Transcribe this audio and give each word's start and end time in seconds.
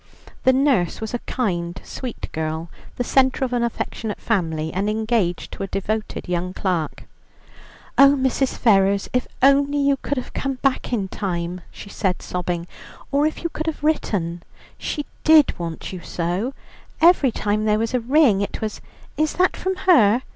The 0.45 0.51
nurse 0.51 0.99
was 0.99 1.13
a 1.13 1.19
kind, 1.27 1.79
sweet 1.83 2.31
girl, 2.31 2.71
the 2.95 3.03
centre 3.03 3.45
of 3.45 3.53
an 3.53 3.61
affectionate 3.61 4.19
family, 4.19 4.73
and 4.73 4.89
engaged 4.89 5.51
to 5.51 5.61
a 5.61 5.67
devoted 5.67 6.27
young 6.27 6.55
clerk. 6.55 7.03
"Oh, 7.99 8.15
Mrs. 8.17 8.57
Ferrers, 8.57 9.09
if 9.13 9.27
only 9.43 9.77
you 9.77 9.97
could 9.97 10.17
have 10.17 10.33
come 10.33 10.55
back 10.63 10.91
in 10.91 11.07
time," 11.07 11.61
she 11.69 11.91
said, 11.91 12.23
sobbing, 12.23 12.65
"or 13.11 13.27
if 13.27 13.43
you 13.43 13.49
could 13.49 13.67
have 13.67 13.83
written. 13.83 14.41
She 14.75 15.05
did 15.23 15.59
want 15.59 15.93
you 15.93 15.99
so; 16.01 16.55
every 16.99 17.31
time 17.31 17.65
there 17.65 17.77
was 17.77 17.93
a 17.93 17.99
ring 17.99 18.41
it 18.41 18.59
was, 18.59 18.81
'Is 19.17 19.33
that 19.33 19.55
from 19.55 19.75
her?' 19.85 20.23